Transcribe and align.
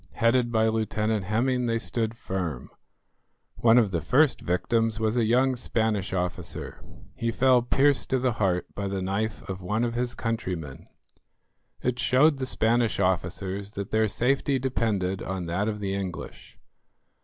Headed 0.13 0.51
by 0.51 0.67
Lieutenant 0.67 1.25
Hemming 1.25 1.67
they 1.67 1.77
stood 1.77 2.17
firm. 2.17 2.71
One 3.57 3.77
of 3.77 3.91
the 3.91 4.01
first 4.01 4.41
victims 4.41 4.99
was 4.99 5.15
a 5.15 5.25
young 5.25 5.55
Spanish 5.55 6.11
officer. 6.11 6.83
He 7.13 7.29
fell 7.29 7.61
pierced 7.61 8.09
to 8.09 8.17
the 8.17 8.31
heart 8.31 8.65
by 8.73 8.87
the 8.87 9.03
knife 9.03 9.47
of 9.47 9.61
one 9.61 9.83
of 9.83 9.93
his 9.93 10.15
countrymen. 10.15 10.87
It 11.83 11.99
showed 11.99 12.39
the 12.39 12.47
Spanish 12.47 12.99
officers 12.99 13.73
that 13.73 13.91
their 13.91 14.07
safety 14.07 14.57
depended 14.57 15.21
on 15.21 15.45
that 15.45 15.67
of 15.67 15.79
the 15.79 15.93
English. 15.93 16.57